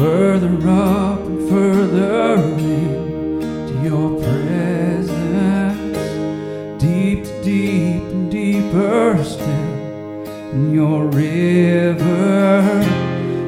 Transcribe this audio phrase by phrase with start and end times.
[0.00, 5.12] further up and further into your presence,
[6.80, 12.82] deep to deep and deeper still in your river,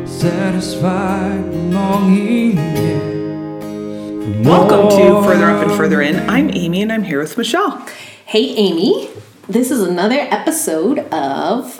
[0.06, 1.42] satisfied
[1.72, 2.56] longing.
[2.58, 5.22] yet Welcome to.
[5.26, 6.28] Further Up and Further In.
[6.28, 7.78] I'm Amy and I'm here with Michelle.
[8.26, 9.08] Hey, Amy.
[9.48, 11.78] This is another episode of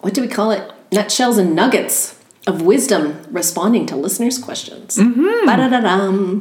[0.00, 0.72] what do we call it?
[0.90, 4.96] Nutshells and nuggets of wisdom responding to listeners' questions.
[4.96, 5.46] Mm-hmm.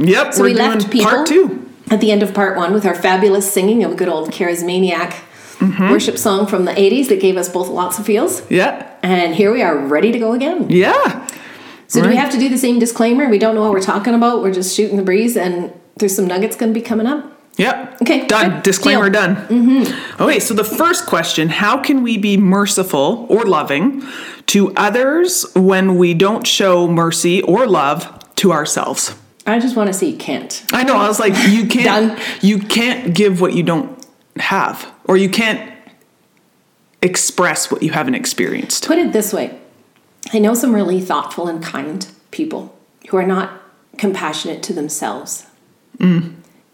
[0.02, 1.70] Yep, So we left people part two.
[1.90, 5.14] at the end of part one with our fabulous singing of a good old charismaniac
[5.62, 5.92] Mm-hmm.
[5.92, 8.42] worship song from the 80s that gave us both lots of feels.
[8.50, 8.92] Yeah.
[9.04, 10.72] And here we are ready to go again.
[10.72, 11.28] Yeah.
[11.86, 13.30] So do we have to do the same disclaimer?
[13.30, 14.42] We don't know what we're talking about.
[14.42, 17.40] We're just shooting the breeze and there's some nuggets going to be coming up.
[17.62, 18.02] Yep.
[18.02, 18.50] Okay, Done.
[18.50, 18.64] good.
[18.64, 19.22] Disclaimer Deal.
[19.22, 19.36] done.
[19.48, 20.24] Mm-hmm.
[20.24, 24.04] Okay, so the first question How can we be merciful or loving
[24.48, 29.16] to others when we don't show mercy or love to ourselves?
[29.46, 30.64] I just want to say you can't.
[30.74, 30.98] I know.
[30.98, 32.20] I was like, you can't.
[32.44, 34.04] You can't give what you don't
[34.38, 35.72] have, or you can't
[37.04, 38.88] express what you haven't experienced.
[38.88, 39.60] Put it this way
[40.34, 42.76] I know some really thoughtful and kind people
[43.10, 43.62] who are not
[43.98, 45.46] compassionate to themselves.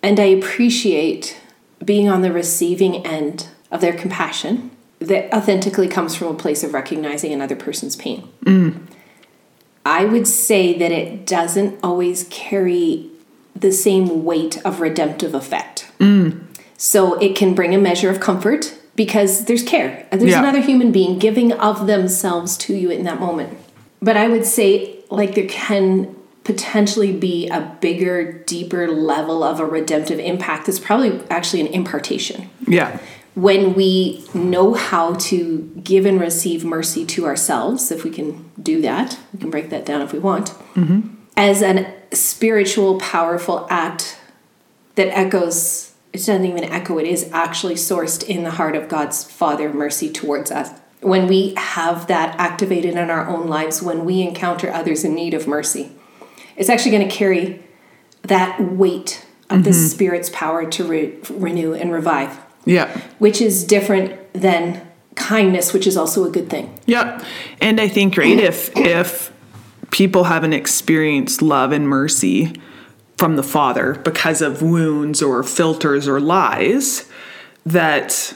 [0.04, 1.38] And I appreciate
[1.84, 6.74] being on the receiving end of their compassion that authentically comes from a place of
[6.74, 8.28] recognizing another person's pain.
[8.46, 8.82] Mm.
[9.86, 13.10] I would say that it doesn't always carry
[13.56, 15.90] the same weight of redemptive effect.
[16.00, 16.42] Mm.
[16.78, 20.06] So it can bring a measure of comfort because there's care.
[20.12, 20.40] There's Yeah.
[20.40, 23.58] another human being giving of themselves to you in that moment.
[24.02, 26.16] But I would say, like, there can
[26.48, 32.50] potentially be a bigger, deeper level of a redemptive impact that's probably actually an impartation.
[32.66, 33.00] Yeah.
[33.36, 38.82] When we know how to give and receive mercy to ourselves, if we can do
[38.82, 41.10] that, we can break that down if we want, mm-hmm.
[41.36, 44.18] as a spiritual, powerful act
[44.96, 49.24] that echoes it doesn't even echo it is actually sourced in the heart of god's
[49.24, 50.72] father mercy towards us
[51.02, 55.36] when we have that activated in our own lives when we encounter others in need
[55.36, 55.92] of mercy
[56.58, 57.64] it's actually going to carry
[58.24, 59.88] that weight of the mm-hmm.
[59.88, 62.90] spirit's power to re- renew and revive Yeah.
[63.20, 64.86] which is different than
[65.16, 67.24] kindness which is also a good thing Yeah.
[67.62, 69.32] And I think right if if
[69.92, 72.54] people haven't experienced love and mercy
[73.18, 77.10] from the father because of wounds or filters or lies
[77.66, 78.34] that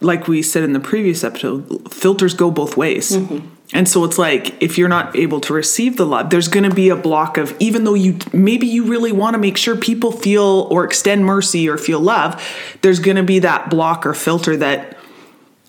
[0.00, 3.12] like we said in the previous episode filters go both ways.
[3.12, 3.48] Mm-hmm.
[3.72, 6.74] And so it's like if you're not able to receive the love, there's going to
[6.74, 10.12] be a block of even though you maybe you really want to make sure people
[10.12, 12.40] feel or extend mercy or feel love,
[12.82, 14.96] there's going to be that block or filter that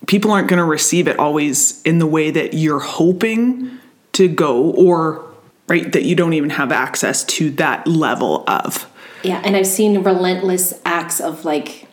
[0.07, 3.79] people aren't going to receive it always in the way that you're hoping
[4.11, 5.25] to go or
[5.67, 8.87] right that you don't even have access to that level of
[9.23, 11.87] Yeah, and I've seen relentless acts of like,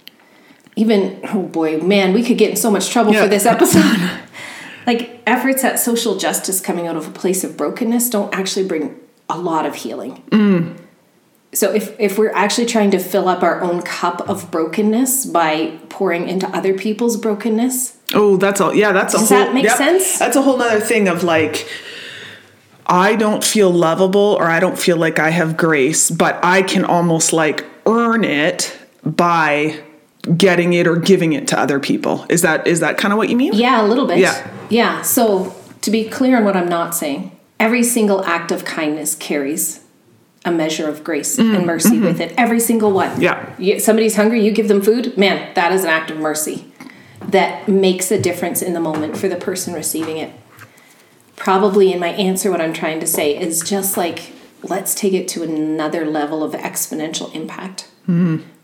[0.77, 3.23] even oh boy, man, we could get in so much trouble Yeah.
[3.23, 4.11] for this episode.
[4.87, 8.99] like efforts at social justice coming out of a place of brokenness don't actually bring
[9.29, 10.23] a lot of healing.
[10.31, 10.79] Mm.
[11.55, 15.79] So if if we're actually trying to fill up our own cup of brokenness by
[15.91, 19.65] pouring into other people's brokenness, oh that's all yeah that's a Does whole that make
[19.65, 19.77] yep.
[19.77, 20.19] sense?
[20.19, 21.67] that's a whole other thing of like
[22.87, 26.85] i don't feel lovable or i don't feel like i have grace but i can
[26.85, 29.79] almost like earn it by
[30.37, 33.29] getting it or giving it to other people is that is that kind of what
[33.29, 34.19] you mean Yeah, a little bit.
[34.19, 34.51] Yeah.
[34.71, 35.03] Yeah.
[35.03, 39.85] So to be clear on what I'm not saying, every single act of kindness carries
[40.45, 42.35] a measure of grace and mercy with it.
[42.37, 43.11] Every single one.
[43.11, 43.23] Mm, mm-hmm.
[43.23, 43.55] Yeah.
[43.59, 45.17] You, somebody's hungry, you give them food.
[45.17, 46.73] Man, that is an act of mercy
[47.21, 50.33] that makes a difference in the moment for the person receiving it.
[51.37, 55.29] Probably in my answer, what I'm trying to say is just like, let's take it
[55.29, 57.89] to another level of exponential impact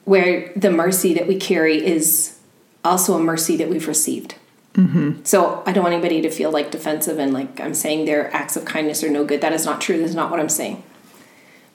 [0.08, 2.38] where the mercy that we carry is
[2.82, 4.36] also a mercy that we've received.
[4.72, 5.22] Mm-hmm.
[5.24, 8.56] So I don't want anybody to feel like defensive and like I'm saying their acts
[8.56, 9.42] of kindness are no good.
[9.42, 9.98] That is not true.
[9.98, 10.82] That is not what I'm saying.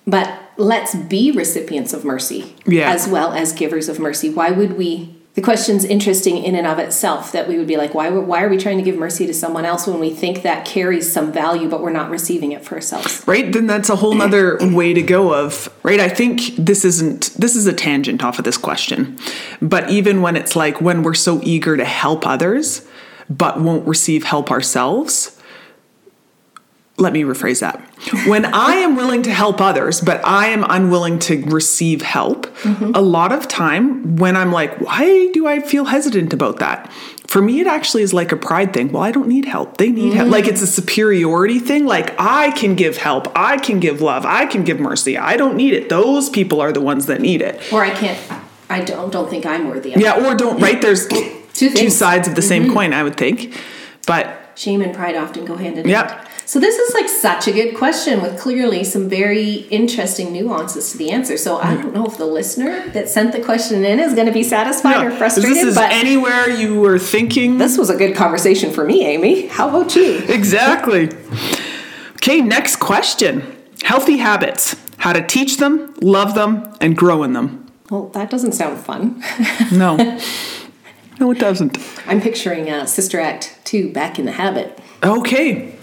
[0.08, 0.28] But
[0.58, 2.92] let's be recipients of mercy Yeah.
[2.92, 4.30] as well as givers of mercy.
[4.32, 5.13] Why would we?
[5.36, 8.50] The question's interesting in and of itself that we would be like, why, why are
[8.50, 11.68] we trying to give mercy to someone else when we think that carries some value,
[11.68, 13.24] but we're not receiving it for ourselves?
[13.26, 13.52] right?
[13.52, 16.00] Then that's a whole nother way to go of right?
[16.00, 19.18] I think this isn't this is a tangent off of this question.
[19.62, 22.88] But even when it's like when we're so eager to help others
[23.30, 25.33] but won't receive help ourselves
[26.98, 27.80] let me rephrase that.
[28.28, 33.02] When I am willing to help others, but I am unwilling to receive help, a
[33.02, 36.92] lot of time when I'm like, why do I feel hesitant about that?
[37.26, 38.92] For me, it actually is like a pride thing.
[38.92, 39.78] Well, I don't need help.
[39.78, 40.30] They need help.
[40.30, 41.86] Like it's a superiority thing.
[41.86, 43.28] Like I can give help.
[43.36, 44.24] I can give love.
[44.24, 45.18] I can give mercy.
[45.18, 45.90] I don't need it.
[45.90, 47.60] Those people are the ones that need it.
[47.74, 48.20] Or I can't.
[48.70, 49.94] I don't don't think I'm worthy.
[49.94, 50.04] of it.
[50.04, 50.80] Yeah, or don't, right?
[50.80, 52.74] There's two, Two sides of the same mm-hmm.
[52.74, 53.60] coin, I would think.
[54.06, 56.12] But Shame and pride often go hand in Yep.
[56.12, 56.28] hand.
[56.46, 60.98] So this is like such a good question with clearly some very interesting nuances to
[60.98, 61.38] the answer.
[61.38, 64.34] So I don't know if the listener that sent the question in is going to
[64.34, 67.58] be satisfied or frustrated, This is but anywhere you were thinking.
[67.58, 69.48] this was a good conversation for me, Amy.
[69.48, 70.18] How about you?
[70.28, 71.10] exactly.
[72.18, 73.56] Okay, next question.
[73.84, 74.76] Healthy habits.
[74.98, 77.68] How to teach them, love them, and grow in them.
[77.90, 79.22] Well, that doesn't sound fun.
[79.72, 79.96] No.
[81.20, 81.78] no, it doesn't.
[82.08, 85.76] I'm picturing uh, Sister Act 2 back in the habit, Okay.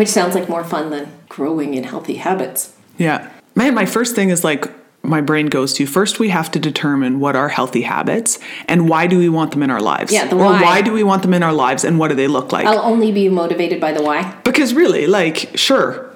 [0.00, 2.74] Which sounds like more fun than growing in healthy habits.
[2.96, 3.30] Yeah.
[3.54, 4.64] Man, my first thing is like
[5.02, 9.06] my brain goes to first we have to determine what are healthy habits and why
[9.06, 10.10] do we want them in our lives?
[10.10, 10.62] Yeah, the or why.
[10.62, 12.66] why do we want them in our lives and what do they look like?
[12.66, 14.34] I'll only be motivated by the why.
[14.42, 16.10] Because really, like, sure,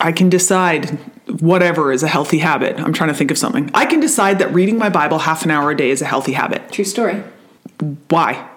[0.00, 0.98] I can decide
[1.40, 2.80] whatever is a healthy habit.
[2.80, 3.70] I'm trying to think of something.
[3.74, 6.32] I can decide that reading my Bible half an hour a day is a healthy
[6.32, 6.72] habit.
[6.72, 7.22] True story.
[8.08, 8.48] Why?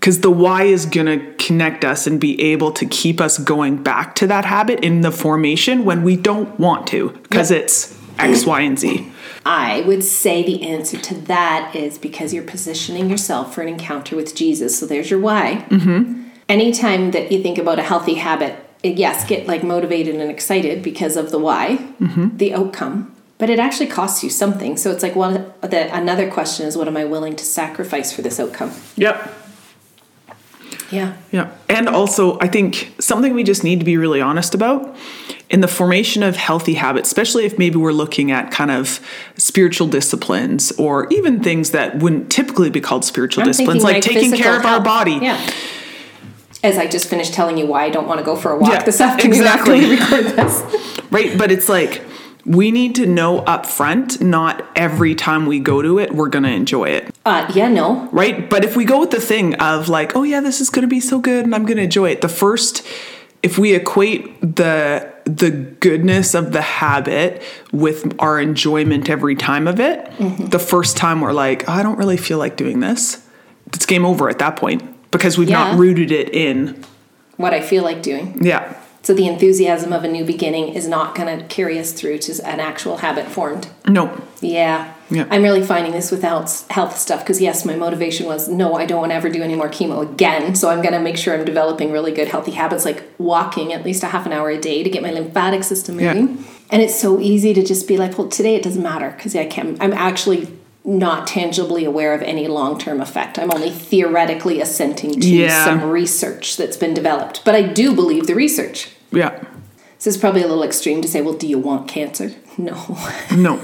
[0.00, 3.82] Because the why is going to connect us and be able to keep us going
[3.82, 7.62] back to that habit in the formation when we don't want to, because Yep.
[7.62, 9.12] it's X, Y, and Z.
[9.44, 14.16] I would say the answer to that is because you're positioning yourself for an encounter
[14.16, 14.78] with Jesus.
[14.78, 15.66] So there's your why.
[15.68, 16.28] Mm-hmm.
[16.48, 21.16] Anytime that you think about a healthy habit, yes, get like motivated and excited because
[21.16, 23.14] of the why, the outcome.
[23.38, 24.76] But it actually costs you something.
[24.76, 28.20] So it's like, well, the, another question is, what am I willing to sacrifice for
[28.20, 28.72] this outcome?
[28.96, 29.39] Yep.
[30.90, 31.16] Yeah.
[31.30, 31.52] Yeah.
[31.68, 34.96] And also, I think something we just need to be really honest about
[35.48, 39.00] in the formation of healthy habits, especially if maybe we're looking at kind of
[39.36, 44.02] spiritual disciplines or even things that wouldn't typically be called spiritual I'm disciplines, like like
[44.02, 45.18] taking care of our body.
[45.20, 45.50] Yeah.
[46.62, 48.70] As I just finished telling you why I don't want to go for a walk
[48.70, 49.78] Yeah, this afternoon exactly.
[49.78, 51.02] after we record this.
[51.10, 51.38] Right.
[51.38, 52.02] But it's like,
[52.46, 56.44] we need to know up front, not every time we go to it, we're going
[56.44, 57.14] to enjoy it.
[57.26, 58.08] Uh, yeah, no.
[58.12, 58.48] right?
[58.48, 60.88] But if we go with the thing of like, oh yeah, this is going to
[60.88, 62.86] be so good and I'm going to enjoy it, the first,
[63.42, 67.42] if we equate the the goodness of the habit
[67.72, 70.46] with our enjoyment every time of it, Mm-hmm.
[70.46, 73.24] the first time we're like, oh, I don't really feel like doing this,
[73.68, 75.72] it's game over at that point because we've Yeah.
[75.72, 76.82] not rooted it in.
[77.36, 78.38] What I feel like doing.
[78.42, 78.74] Yeah.
[79.02, 82.46] So the enthusiasm of a new beginning is not going to carry us through to
[82.46, 83.68] an actual habit formed.
[83.88, 84.10] Nope.
[84.40, 84.92] Yeah.
[85.10, 85.26] Yeah.
[85.30, 89.00] I'm really finding this without health, stuff because, yes, my motivation was no, I don't
[89.00, 90.54] want to ever do any more chemo again.
[90.54, 93.84] So I'm going to make sure I'm developing really good healthy habits like walking at
[93.84, 96.36] least a half an hour a day to get my lymphatic system moving.
[96.36, 96.44] Yeah.
[96.70, 99.46] And it's so easy to just be like, well, today it doesn't matter because I
[99.46, 100.46] can I'm actually
[100.84, 103.38] not tangibly aware of any long term effect.
[103.38, 105.64] I'm only theoretically assenting to Yeah.
[105.64, 107.44] some research that's been developed.
[107.44, 108.88] But I do believe the research.
[109.12, 109.42] Yeah.
[109.98, 112.32] So it's probably a little extreme to say, well, do you want cancer?
[112.58, 112.74] No.
[113.34, 113.56] No.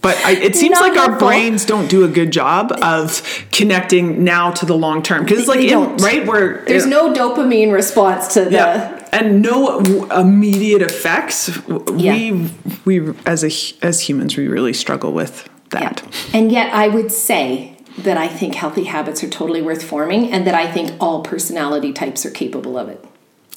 [0.00, 3.22] But I, it seems like our brains don't do a good job of
[3.52, 7.72] connecting now to the long term because it's like in, right where There's no dopamine
[7.72, 8.50] response to the.
[8.52, 9.78] yeah and no
[10.10, 11.56] immediate effects
[11.94, 12.14] Yeah.
[12.14, 12.50] we
[12.84, 13.50] we as a
[13.86, 16.02] as humans we really struggle with that
[16.32, 20.46] And yet, I would say that I think healthy habits are totally worth forming and
[20.46, 23.04] that I think all personality types are capable of it.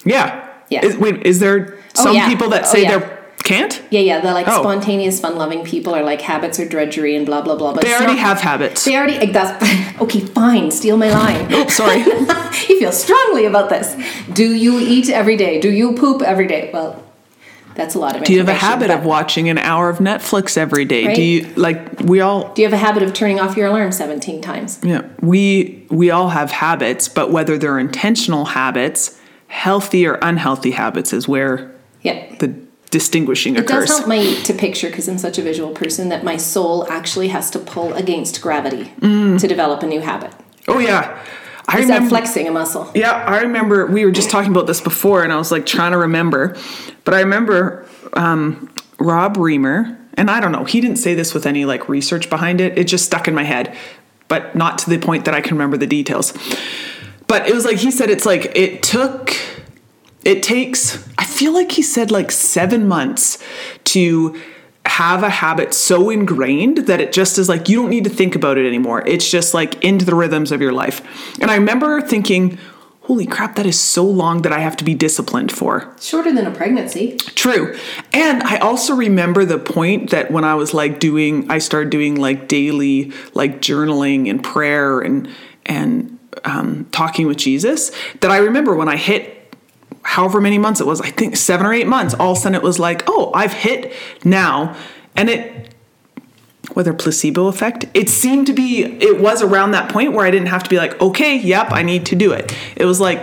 [0.03, 0.83] yeah Yeah.
[0.85, 2.27] is, wait is there Oh, some yeah.
[2.27, 2.97] people that Oh, say yeah.
[2.99, 3.05] they
[3.43, 4.59] can't Yeah, yeah, the like Oh.
[4.61, 7.73] spontaneous, fun loving people are like habits are drudgery and blah, blah, blah.
[7.73, 9.53] But they already not- have habits They already, like, that's,
[10.03, 11.47] okay, fine, steal my line.
[11.53, 11.99] oh sorry
[12.69, 13.95] you feel strongly about this.
[14.33, 15.59] Do you eat every day?
[15.61, 16.71] Do you poop every day?
[16.73, 17.01] Well,
[17.75, 20.57] that's a lot of do you have a habit of watching an hour of netflix
[20.57, 21.15] every day Right.
[21.15, 23.91] do you like we all Do you have a habit of turning off your alarm
[23.91, 24.79] 17 times?
[24.83, 31.13] Yeah, we we all have habits, but whether they're intentional habits, healthy or unhealthy habits
[31.13, 32.23] is where Yeah.
[32.39, 32.53] the
[32.91, 33.87] distinguishing It occurs.
[33.89, 37.27] does help me to picture, because I'm such a visual person, that my soul actually
[37.29, 39.37] has to pull against gravity mm.
[39.39, 40.31] to develop a new habit.
[40.67, 41.17] oh yeah,
[41.67, 42.09] I Is that remember.
[42.09, 42.91] flexing a muscle?
[42.93, 45.91] yeah, I remember we were just talking about this before, and I was like trying
[45.93, 46.55] to remember,
[47.03, 51.45] but I remember um, Rob Reimer, and I don't know, he didn't say this with
[51.45, 52.77] any like research behind it.
[52.77, 53.75] It just stuck in my head,
[54.27, 56.33] but not to the point that I can remember the details.
[57.27, 59.33] But it was like he said, it's like it took
[60.23, 63.37] it takes i feel like he said like seven months
[63.83, 64.35] to
[64.85, 68.35] have a habit so ingrained that it just is like you don't need to think
[68.35, 71.01] about it anymore it's just like into the rhythms of your life
[71.41, 72.57] and i remember thinking
[73.05, 75.93] holy crap, that is so long that I have to be disciplined for.
[76.01, 77.17] Shorter than a pregnancy.
[77.17, 77.77] True.
[78.11, 82.15] And I also remember the point that when I was like doing, I started doing
[82.15, 85.29] like daily like journaling and prayer and,
[85.67, 89.44] and um, talking with Jesus, that I remember when I hit
[90.03, 92.55] however many months it was, I think seven or eight months, all of a sudden
[92.55, 94.75] it was like, oh, I've hit now.
[95.15, 95.73] And it,
[96.73, 100.47] whether placebo effect, it seemed to be, it was around that point where I didn't
[100.47, 102.55] have to be like, okay, yep, I need to do it.
[102.75, 103.19] It was like,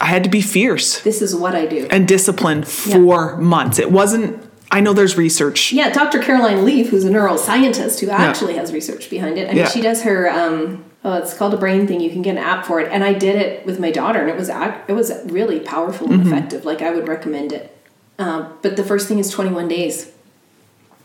[0.00, 1.86] I had to be fierce This is what I do.
[1.90, 3.78] and disciplined for months.
[3.78, 5.72] It wasn't, I know there's research.
[5.72, 6.18] Yeah, Dr.
[6.20, 9.44] Caroline Leaf, who's a neuroscientist who actually has research behind it.
[9.44, 9.68] I mean, Yeah.
[9.68, 10.28] she does her.
[10.30, 12.00] Um, oh, it's called a brain thing.
[12.00, 14.28] You can get an app for it, and I did it with my daughter, and
[14.30, 16.64] it was it was really powerful and effective.
[16.64, 17.76] Like I would recommend it.
[18.18, 20.12] Um, but the first thing is 21 days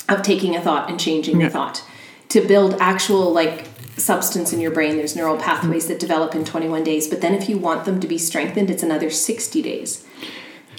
[0.10, 1.48] of taking a thought and changing Yeah.
[1.48, 1.84] the thought
[2.30, 4.98] to build actual like substance in your brain.
[4.98, 7.08] There's neural pathways that develop in 21 days.
[7.08, 10.06] But then if you want them to be strengthened, it's another 60 days.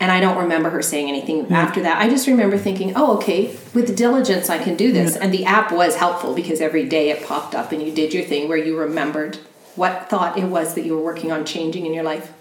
[0.00, 2.00] And I don't remember her saying anything after that.
[2.00, 5.16] I just remember thinking, oh, okay, with diligence, I can do this.
[5.16, 8.22] And the app was helpful because every day it popped up and you did your
[8.22, 9.38] thing where you remembered
[9.74, 12.32] what thought it was that you were working on changing in your life.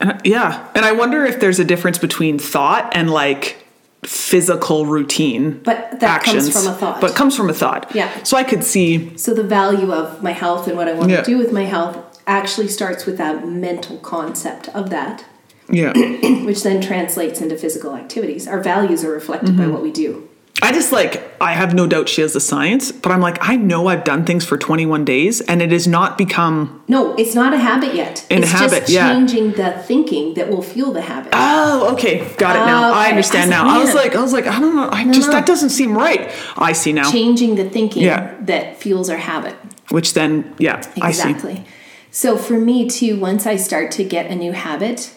[0.00, 0.68] And, yeah.
[0.74, 3.64] And I wonder if there's a difference between thought and like
[4.04, 5.60] physical routine.
[5.62, 7.00] But that comes from a thought.
[7.00, 7.94] But comes from a thought.
[7.94, 8.22] Yeah.
[8.24, 11.20] So I could see, So the value of my health and what I want Yeah.
[11.22, 15.24] to do with my health actually starts with that mental concept of that,
[15.70, 15.92] yeah.
[16.44, 18.46] which then translates into physical activities.
[18.46, 19.58] Our values are reflected Mm-hmm.
[19.58, 20.28] by what we do.
[20.62, 23.56] I just like, I have no doubt she has the science, but I'm like, I
[23.56, 27.52] know I've done things for 21 days and it has not become, No, it's not
[27.52, 28.24] a habit yet.
[28.30, 29.12] In it's habit, just yeah.
[29.12, 31.32] changing the thinking that will fuel the habit.
[31.34, 32.26] oh, okay.
[32.38, 32.90] Got it now.
[32.94, 33.68] I understand I now.
[33.68, 34.88] I was like, I was like, I don't know.
[34.90, 35.32] I just, no.
[35.34, 36.30] that doesn't seem right.
[36.56, 37.10] I see now.
[37.12, 38.34] changing the thinking Yeah.
[38.40, 39.54] that fuels our habit.
[39.90, 41.28] Which then, yeah, I see.
[41.28, 41.64] Exactly.
[42.10, 45.12] So for me too, once I start to get a new habit,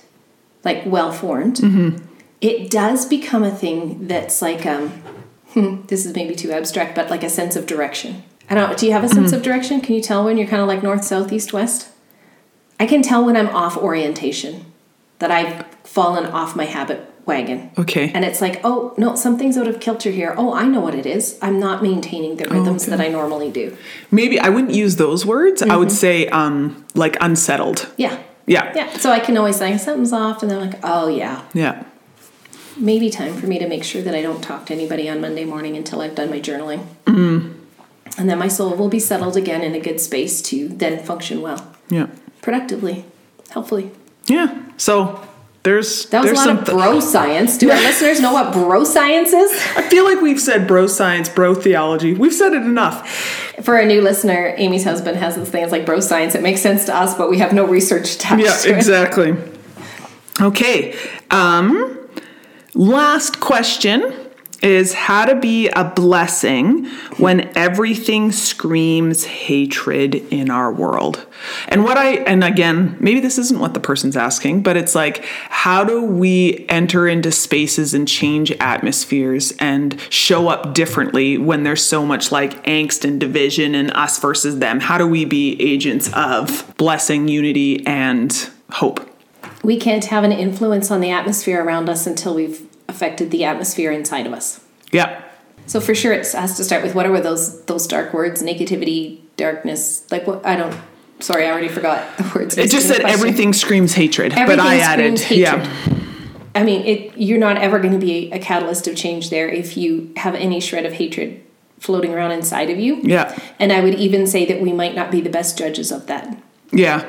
[0.64, 2.06] like well formed, Mm-hmm.
[2.42, 4.90] it does become a thing that's like um,
[5.54, 8.24] hmm, this is maybe too abstract, but like a sense of direction.
[8.50, 8.78] I don't.
[8.78, 9.36] Do you have a sense Mm-hmm.
[9.38, 9.82] of direction?
[9.82, 11.90] Can you tell when you're kind of like north, south, east, west?
[12.80, 14.66] I can tell when I'm off orientation,
[15.20, 17.70] that I've fallen off my habit wagon.
[17.78, 18.10] Okay.
[18.14, 20.34] And it's like, oh no, something's out of kilter here.
[20.38, 21.38] Oh, I know what it is.
[21.42, 22.96] I'm not maintaining the rhythms okay.
[22.96, 23.78] that I normally do.
[24.12, 25.62] Maybe I wouldn't use those words.
[25.62, 25.78] I Mm-hmm.
[25.80, 27.92] would say, um, like unsettled.
[27.98, 28.18] Yeah.
[28.50, 28.74] Yeah.
[28.76, 28.98] Yeah.
[28.98, 31.84] So I can always say something's off, and they're like, oh yeah, Yeah.
[32.76, 35.46] maybe time for me to make sure that I don't talk to anybody on Monday
[35.46, 36.86] morning until I've done my journaling.
[37.06, 37.54] Mm.
[38.18, 41.42] And then my soul will be settled again in a good space to then function
[41.42, 42.08] well, Yeah.
[42.42, 43.06] productively,
[43.52, 43.92] helpfully.
[44.26, 44.48] Yeah.
[44.78, 45.22] So
[45.64, 47.58] there's That was there's a lot some of bro science.
[47.58, 49.52] Do our listeners know what bro science is?
[49.76, 52.14] I feel like we've said bro science, bro theology.
[52.14, 53.08] We've said it enough.
[53.62, 55.64] For a new listener, Amy's husband has this thing.
[55.64, 56.34] It's like bro science.
[56.34, 58.76] It makes sense to us, but we have no research attached Yeah, to it.
[58.78, 59.36] exactly.
[60.42, 60.96] Okay.
[61.30, 61.98] Um
[62.74, 64.14] last question
[64.62, 66.86] is how to be a blessing
[67.18, 71.26] when everything screams hatred in our world.
[71.68, 75.24] And what I and again, maybe this isn't what the person's asking, but it's like
[75.50, 81.84] how do we enter into spaces and change atmospheres and show up differently when there's
[81.84, 84.80] so much like angst and division and us versus them?
[84.80, 89.06] How do we be agents of blessing, unity and hope?
[89.64, 92.69] We can't have an influence on the atmosphere around us until we've
[93.00, 94.60] affected the atmosphere inside of us.
[94.92, 95.24] Yeah.
[95.68, 98.44] So for sure, it has to start with what are those those dark words?
[98.44, 100.06] Negativity, darkness.
[100.12, 100.46] Like what?
[100.46, 100.76] I don't.
[101.20, 102.58] Sorry, I already forgot the words.
[102.58, 105.96] It just said everything screams hatred, but I added, screams yeah.
[106.56, 107.18] I mean, it.
[107.18, 110.60] You're not ever going to be a catalyst of change there if you have any
[110.60, 111.42] shred of hatred
[111.78, 113.00] floating around inside of you.
[113.04, 116.08] yeah, And I would even say that we might not be the best judges of
[116.08, 116.38] that.
[116.74, 117.06] yeah,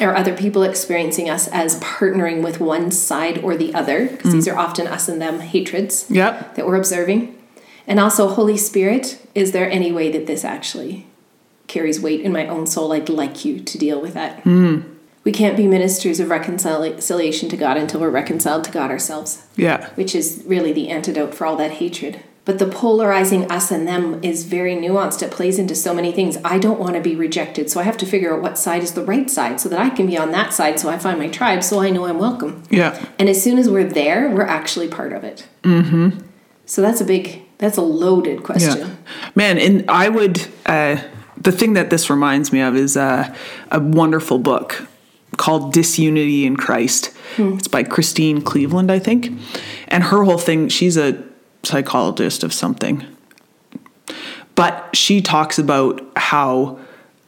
[0.00, 4.48] Or other people experiencing us as partnering with one side or the other, because these
[4.48, 7.38] are often us and them hatreds yep, that we're observing.
[7.86, 11.06] And also, Holy Spirit, is there any way that this actually
[11.66, 12.92] carries weight in my own soul?
[12.92, 14.40] I'd like you to deal with that.
[14.40, 14.80] Hmm.
[15.24, 19.90] We can't be ministers of reconciliation to God until we're reconciled to God ourselves, yeah,
[19.90, 22.22] which is really the antidote for all that hatred.
[22.44, 25.22] But the polarizing us and them is very nuanced.
[25.22, 26.36] It plays into so many things.
[26.44, 28.94] I don't want to be rejected, so I have to figure out what side is
[28.94, 31.28] the right side so that I can be on that side so I find my
[31.28, 32.64] tribe so I know I'm welcome.
[32.68, 35.46] yeah, And as soon as we're there, we're actually part of it.
[35.62, 36.18] Mm-hmm.
[36.66, 38.78] So that's a big, that's a loaded question.
[38.88, 38.94] yeah.
[39.36, 40.44] Man, and I would.
[40.66, 41.00] Uh,
[41.36, 43.34] the thing that this reminds me of is uh,
[43.70, 44.86] a wonderful book
[45.36, 47.12] called Disunity in Christ.
[47.38, 49.30] It's by Christine Cleveland, I think,
[49.88, 50.68] and her whole thing.
[50.68, 51.24] She's a
[51.62, 53.04] psychologist of something,
[54.54, 56.78] but she talks about how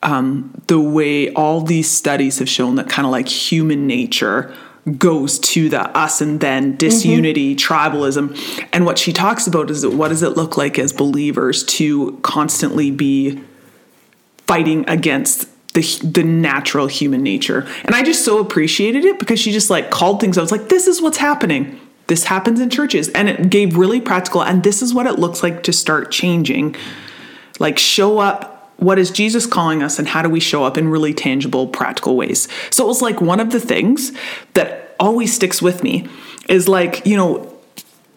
[0.03, 4.55] um, the way all these studies have shown that kind of like human nature
[4.99, 8.69] goes to the us and then disunity, tribalism.
[8.73, 12.19] And what she talks about is that what does it look like as believers to
[12.23, 13.41] constantly be
[14.47, 17.67] fighting against the the natural human nature.
[17.85, 20.39] And I just so appreciated it because she just like called things.
[20.39, 21.81] I was like, this is what's happening.
[22.07, 24.43] This happens in churches, and it gave really practical.
[24.43, 26.77] And this is what it looks like to start changing.
[27.59, 28.53] Like show up.
[28.77, 32.17] What is Jesus calling us, and how do we show up in really tangible, practical
[32.17, 32.49] ways?
[32.71, 34.13] So it was like one of the things
[34.55, 36.09] that always sticks with me
[36.49, 37.51] is like you know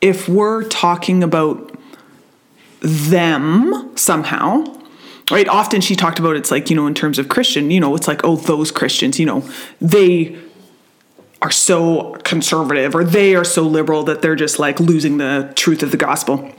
[0.02, 1.78] if we're talking about
[2.82, 4.64] them somehow
[5.32, 7.96] right often she talked about it's like you know in terms of christian you know
[7.96, 9.48] it's like oh those christians you know
[9.82, 10.38] they
[11.42, 15.84] are so conservative or they are so liberal that they're just like losing the truth
[15.84, 16.52] of the gospel.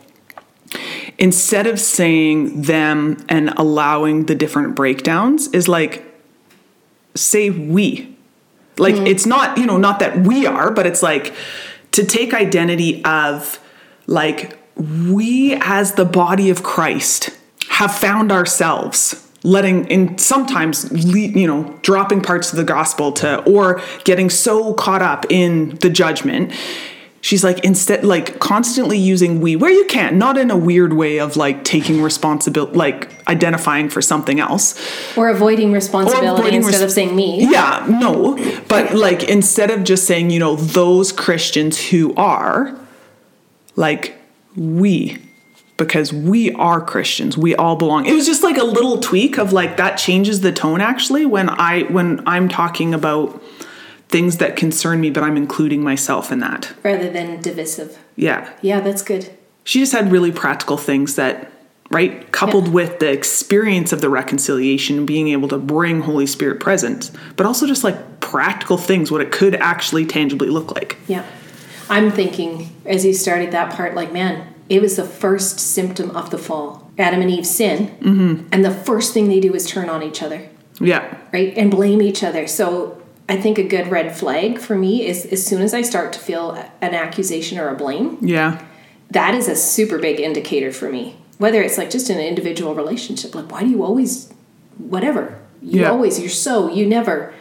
[1.18, 6.04] Instead of saying them and allowing the different breakdowns is like
[7.14, 8.16] say we.
[8.76, 9.06] Like mm-hmm.
[9.08, 11.34] it's not you know not that we are but it's like
[11.92, 13.58] to take identity of
[14.06, 17.30] like we as the body of christ
[17.68, 20.74] have found ourselves letting in sometimes
[21.14, 25.90] you know dropping parts of the gospel to or getting so caught up in the
[25.90, 26.52] judgment
[27.20, 31.18] she's like instead like constantly using we where you can not in a weird way
[31.18, 34.74] of like taking responsibility like identifying for something else
[35.16, 37.28] Or avoiding responsibility avoiding instead res- of saying me.
[37.50, 38.36] yeah, no.
[38.68, 42.74] But like instead of just saying, you know, those Christians who are
[43.76, 44.14] like
[44.56, 45.18] we
[45.78, 47.38] because we are Christians.
[47.38, 48.04] We all belong.
[48.04, 51.48] It was just like a little tweak of like that changes the tone actually when
[51.48, 53.42] I when I'm talking about
[54.10, 56.74] things that concern me but I'm including myself in that.
[56.82, 57.98] Rather than divisive.
[58.16, 58.52] Yeah.
[58.60, 59.30] Yeah, that's good.
[59.64, 61.52] She just had really practical things that
[61.90, 62.72] right coupled Yeah.
[62.72, 67.66] with the experience of the reconciliation being able to bring holy spirit presence but also
[67.66, 71.24] just like practical things what it could actually tangibly look like Yeah.
[71.88, 76.30] I'm thinking as you started that part, like, man, it was the first symptom of
[76.30, 76.90] the fall.
[76.98, 77.88] Adam and Eve sin.
[78.00, 78.48] Mm-hmm.
[78.52, 80.48] And the first thing they do is turn on each other,
[80.80, 81.56] yeah right?
[81.56, 82.46] And blame each other.
[82.46, 86.12] So I think a good red flag for me is as soon as I start
[86.14, 88.64] to feel an accusation or a blame, yeah
[89.10, 91.16] that is a super big indicator for me.
[91.38, 94.30] Whether it's like just in an individual relationship, like, why do you always,
[94.76, 95.90] whatever, you Yeah.
[95.90, 97.32] always, you're so, you never.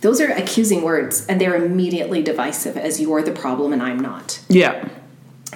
[0.00, 4.40] Those are accusing words and they're immediately divisive as you're the problem and I'm not.
[4.48, 4.88] yeah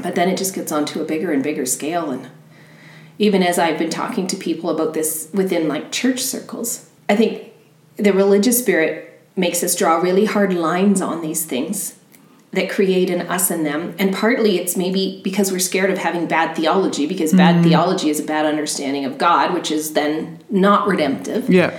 [0.02, 2.10] But then it just gets onto a bigger and bigger scale.
[2.10, 2.28] And
[3.18, 7.52] even as I've been talking to people about this within like church circles, I think
[7.96, 11.98] the religious spirit makes us draw really hard lines on these things
[12.52, 13.94] that create an us and them.
[13.98, 17.64] And partly it's maybe because we're scared of having bad theology, because bad mm.
[17.64, 21.50] theology is a bad understanding of God, which is then not redemptive.
[21.50, 21.76] yeah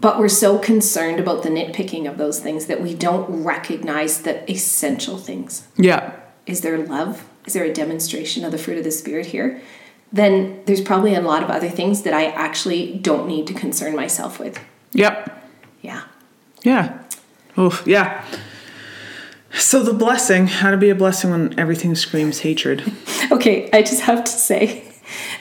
[0.00, 4.50] But we're so concerned about the nitpicking of those things that we don't recognize the
[4.50, 6.12] essential things yeah
[6.46, 7.24] is there love?
[7.46, 9.60] Is there a demonstration of the fruit of the Spirit here?
[10.12, 13.96] Then there's probably a lot of other things that I actually don't need to concern
[13.96, 14.58] myself with.
[14.92, 15.42] yep
[15.80, 16.02] Yeah.
[16.62, 16.98] yeah
[17.56, 18.24] Oh, yeah
[19.54, 22.82] so the blessing how to be a blessing when everything screams hatred
[23.32, 24.84] Okay, I just have to say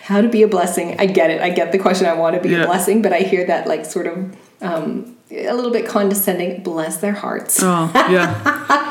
[0.04, 0.96] how to be a blessing.
[1.00, 1.42] I get it.
[1.42, 2.06] I get the question.
[2.08, 2.64] I want to be Yeah.
[2.64, 6.62] a blessing, but I hear that like sort of um, a little bit condescending.
[6.64, 7.60] Bless their hearts.
[7.62, 8.34] oh yeah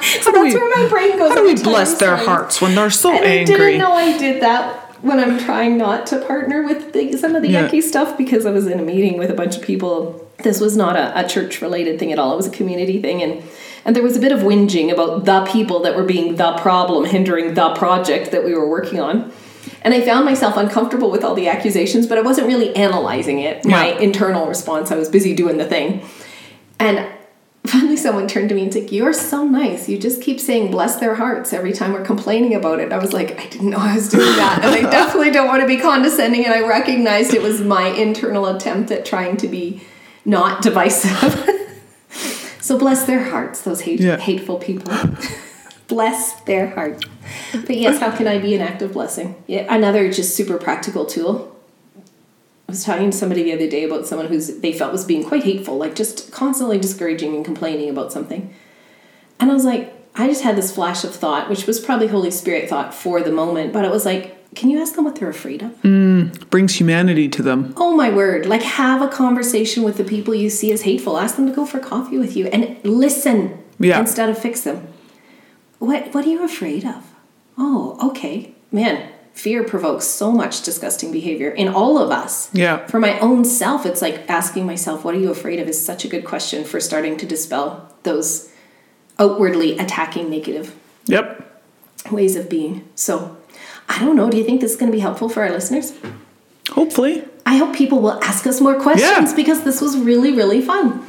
[0.01, 1.31] so that's we- where my brain goes.
[1.31, 4.17] how do we bless their hearts when they're so And I angry didn't know I
[4.19, 7.69] did that when I'm trying not to partner with the, some of the Yeah.
[7.69, 10.27] yucky stuff because I was in a meeting with a bunch of people.
[10.43, 12.33] This was not a, a church related thing at all.
[12.33, 13.43] It was a community thing, and
[13.85, 17.05] and there was a bit of whinging about the people that were being the problem,
[17.07, 19.33] hindering the project that we were working on.
[19.83, 23.65] And I found myself uncomfortable with all the accusations, but I wasn't really analyzing it.
[23.65, 26.03] My internal response, I was busy doing the thing.
[26.81, 27.07] And
[27.67, 29.89] finally, someone turned to me and said, You're so nice.
[29.89, 32.93] You just keep saying bless their hearts every time we're complaining about it.
[32.93, 34.61] I was like, I didn't know I was doing that.
[34.65, 36.45] And I definitely don't want to be condescending.
[36.45, 39.83] And I recognized it was my internal attempt at trying to be
[40.25, 41.49] not divisive.
[42.61, 44.17] so bless their hearts, those hate- Yeah.
[44.17, 44.93] hateful people.
[45.87, 47.03] bless their hearts.
[47.53, 49.43] But yes, how can I be an active blessing?
[49.47, 51.50] Yeah, another just super practical tool
[52.71, 55.25] I was talking to somebody the other day about someone who's they felt was being
[55.25, 58.55] quite hateful, like just constantly discouraging and complaining about something.
[59.41, 62.31] And I was like, I just had this flash of thought, which was probably Holy
[62.31, 65.29] Spirit thought for the moment, but it was like, can you ask them what they're
[65.29, 65.73] afraid of?
[65.83, 68.47] Mm, brings humanity to them Oh my word.
[68.47, 71.19] Like have a conversation with the people you see as hateful.
[71.19, 73.99] Ask them to go for coffee with you and listen Yeah.
[73.99, 74.87] instead of fix them.
[75.81, 77.03] What what are you afraid of?
[77.59, 78.55] Oh, okay.
[78.71, 82.51] Man, fear provokes so much disgusting behavior in all of us.
[82.55, 82.87] Yeah.
[82.87, 86.05] For my own self, it's like asking myself, what are you afraid of is such
[86.05, 88.51] a good question for starting to dispel those
[89.19, 90.75] outwardly attacking negative
[91.07, 91.63] Yep.
[92.11, 92.89] ways of being.
[92.95, 93.37] So,
[93.89, 94.31] I don't know.
[94.31, 95.93] Do you think this is going to be helpful for our listeners?
[96.71, 97.25] Hopefully.
[97.47, 99.35] I hope people will ask us more questions Yeah.
[99.37, 101.05] because this was really, really fun.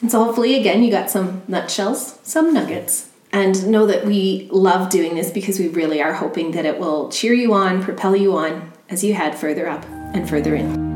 [0.00, 3.06] And so hopefully, again, you got some nutshells, some nuggets.
[3.32, 7.10] And know that we love doing this because we really are hoping that it will
[7.10, 10.90] cheer you on, propel you on as you head further up and further in.